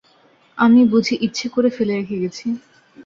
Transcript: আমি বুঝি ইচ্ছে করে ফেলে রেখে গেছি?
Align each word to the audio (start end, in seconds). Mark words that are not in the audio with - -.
আমি 0.57 0.81
বুঝি 0.91 1.15
ইচ্ছে 1.25 1.47
করে 1.49 1.69
ফেলে 1.75 1.93
রেখে 1.95 2.17
গেছি? 2.23 2.45